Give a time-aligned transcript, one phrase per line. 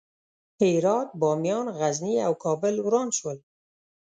[0.61, 3.37] هرات، بامیان، غزني او کابل وران شول.